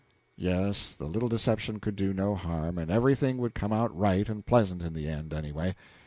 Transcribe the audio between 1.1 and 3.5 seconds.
deception could do no harm, and everything